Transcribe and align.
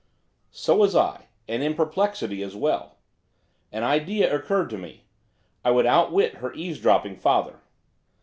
So 0.49 0.77
was 0.77 0.95
I, 0.95 1.27
and 1.47 1.61
in 1.61 1.75
perplexity 1.75 2.41
as 2.41 2.55
well. 2.55 2.97
An 3.71 3.83
idea 3.83 4.35
occurred 4.35 4.71
to 4.71 4.77
me, 4.79 5.03
I 5.63 5.69
would 5.69 5.85
outwit 5.85 6.37
her 6.37 6.51
eavesdropping 6.53 7.17
father. 7.17 7.59